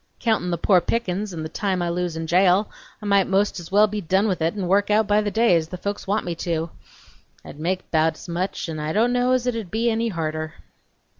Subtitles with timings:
[0.19, 2.71] Countin' the poor pickin's n' the time I lose in jail
[3.03, 5.67] I might most's well be done with it n' work out by the day, as
[5.67, 6.71] the folks want me to;
[7.45, 10.55] I'd make bout's much n' I don't know's it would be any harder!"